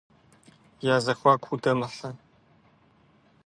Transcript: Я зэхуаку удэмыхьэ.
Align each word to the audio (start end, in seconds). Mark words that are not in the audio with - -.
Я 0.89 0.95
зэхуаку 1.05 1.49
удэмыхьэ. 1.53 2.09